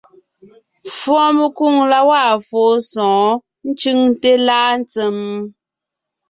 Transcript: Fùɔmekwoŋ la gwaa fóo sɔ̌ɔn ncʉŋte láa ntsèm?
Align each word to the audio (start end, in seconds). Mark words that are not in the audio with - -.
Fùɔmekwoŋ 0.97 1.75
la 1.91 1.99
gwaa 2.05 2.33
fóo 2.47 2.73
sɔ̌ɔn 2.91 3.29
ncʉŋte 3.69 4.31
láa 4.47 4.71
ntsèm? 4.81 5.17